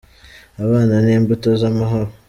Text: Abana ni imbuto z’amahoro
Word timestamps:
Abana 0.63 0.93
ni 1.05 1.11
imbuto 1.17 1.47
z’amahoro 1.61 2.09